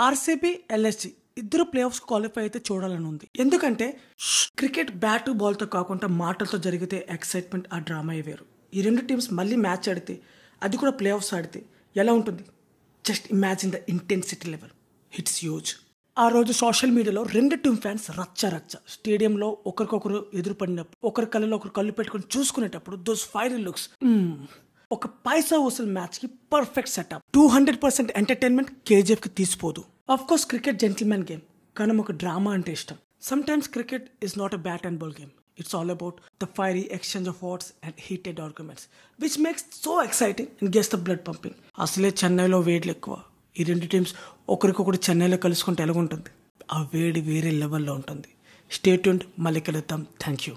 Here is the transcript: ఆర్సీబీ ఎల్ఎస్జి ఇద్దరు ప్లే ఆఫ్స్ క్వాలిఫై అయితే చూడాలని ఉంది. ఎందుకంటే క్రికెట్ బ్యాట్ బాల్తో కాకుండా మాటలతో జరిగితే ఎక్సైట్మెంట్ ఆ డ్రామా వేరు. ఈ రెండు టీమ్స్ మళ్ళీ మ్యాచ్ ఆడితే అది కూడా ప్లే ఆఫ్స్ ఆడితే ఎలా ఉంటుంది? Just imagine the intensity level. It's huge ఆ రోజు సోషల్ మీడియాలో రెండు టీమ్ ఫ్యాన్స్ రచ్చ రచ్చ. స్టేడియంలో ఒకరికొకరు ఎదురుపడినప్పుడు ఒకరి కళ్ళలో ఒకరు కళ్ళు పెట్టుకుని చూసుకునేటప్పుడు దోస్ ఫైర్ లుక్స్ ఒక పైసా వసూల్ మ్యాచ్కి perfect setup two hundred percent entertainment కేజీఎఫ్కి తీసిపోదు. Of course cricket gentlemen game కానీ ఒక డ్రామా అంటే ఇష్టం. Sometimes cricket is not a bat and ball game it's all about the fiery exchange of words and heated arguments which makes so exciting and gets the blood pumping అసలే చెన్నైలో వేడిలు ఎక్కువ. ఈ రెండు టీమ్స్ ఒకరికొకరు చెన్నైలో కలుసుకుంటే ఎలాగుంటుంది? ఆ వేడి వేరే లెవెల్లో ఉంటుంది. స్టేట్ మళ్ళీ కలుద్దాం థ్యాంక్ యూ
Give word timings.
ఆర్సీబీ 0.00 0.60
ఎల్ఎస్జి 0.70 1.12
ఇద్దరు 1.38 1.64
ప్లే 1.64 1.82
ఆఫ్స్ 1.82 2.00
క్వాలిఫై 2.00 2.42
అయితే 2.42 2.58
చూడాలని 2.58 3.04
ఉంది. 3.04 3.28
ఎందుకంటే 3.38 4.00
క్రికెట్ 4.58 4.90
బ్యాట్ 4.96 5.30
బాల్తో 5.30 5.66
కాకుండా 5.66 6.06
మాటలతో 6.06 6.58
జరిగితే 6.58 7.06
ఎక్సైట్మెంట్ 7.10 7.68
ఆ 7.74 7.78
డ్రామా 7.78 8.12
వేరు. 8.12 8.44
ఈ 8.74 8.80
రెండు 8.80 9.00
టీమ్స్ 9.00 9.32
మళ్ళీ 9.32 9.56
మ్యాచ్ 9.56 9.88
ఆడితే 9.88 10.20
అది 10.62 10.76
కూడా 10.76 10.90
ప్లే 10.90 11.10
ఆఫ్స్ 11.10 11.34
ఆడితే 11.34 11.62
ఎలా 11.96 12.12
ఉంటుంది? 12.12 12.44
Just 13.06 13.32
imagine 13.32 13.72
the 13.72 13.74
intensity 13.88 14.50
level. 14.50 14.70
It's 15.12 15.44
huge 15.44 15.74
ఆ 16.18 16.28
రోజు 16.28 16.52
సోషల్ 16.52 16.90
మీడియాలో 16.90 17.22
రెండు 17.22 17.54
టీమ్ 17.56 17.76
ఫ్యాన్స్ 17.76 18.10
రచ్చ 18.10 18.48
రచ్చ. 18.48 18.76
స్టేడియంలో 18.88 19.58
ఒకరికొకరు 19.66 20.26
ఎదురుపడినప్పుడు 20.34 21.06
ఒకరి 21.06 21.26
కళ్ళలో 21.26 21.56
ఒకరు 21.56 21.70
కళ్ళు 21.70 21.92
పెట్టుకుని 21.92 22.38
చూసుకునేటప్పుడు 22.38 22.96
దోస్ 22.96 23.24
ఫైర్ 23.24 23.60
లుక్స్ 23.60 23.88
ఒక 24.94 25.06
పైసా 25.26 25.56
వసూల్ 25.58 25.90
మ్యాచ్కి 25.96 26.26
perfect 26.52 26.90
setup 26.94 27.22
two 27.34 27.42
hundred 27.52 27.78
percent 27.82 28.10
entertainment 28.20 28.70
కేజీఎఫ్కి 28.88 29.30
తీసిపోదు. 29.38 29.82
Of 30.14 30.24
course 30.30 30.46
cricket 30.46 30.78
gentlemen 30.82 31.24
game 31.30 31.40
కానీ 31.76 31.92
ఒక 32.02 32.12
డ్రామా 32.12 32.50
అంటే 32.52 32.72
ఇష్టం. 32.78 32.96
Sometimes 33.42 33.68
cricket 33.68 34.06
is 34.26 34.34
not 34.38 34.54
a 34.54 34.60
bat 34.66 34.84
and 34.86 34.98
ball 35.02 35.14
game 35.20 35.30
it's 35.60 35.74
all 35.78 35.90
about 35.90 36.16
the 36.42 36.48
fiery 36.58 36.88
exchange 36.96 37.28
of 37.32 37.38
words 37.44 37.68
and 37.84 37.94
heated 37.98 38.40
arguments 38.40 38.84
which 39.20 39.38
makes 39.46 39.64
so 39.84 39.94
exciting 40.02 40.50
and 40.60 40.76
gets 40.76 40.90
the 40.94 40.98
blood 41.06 41.24
pumping 41.28 41.56
అసలే 41.78 42.10
చెన్నైలో 42.24 42.60
వేడిలు 42.60 42.94
ఎక్కువ. 42.96 43.16
ఈ 43.58 43.62
రెండు 43.70 43.86
టీమ్స్ 43.86 44.12
ఒకరికొకరు 44.48 45.00
చెన్నైలో 45.10 45.36
కలుసుకుంటే 45.36 45.82
ఎలాగుంటుంది? 45.82 46.30
ఆ 46.72 46.80
వేడి 46.94 47.20
వేరే 47.30 47.50
లెవెల్లో 47.62 47.94
ఉంటుంది. 47.94 48.28
స్టేట్ 48.70 49.08
మళ్ళీ 49.38 49.60
కలుద్దాం 49.60 50.06
థ్యాంక్ 50.20 50.44
యూ 50.48 50.54